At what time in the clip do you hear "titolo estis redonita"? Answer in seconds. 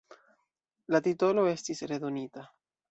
1.09-2.51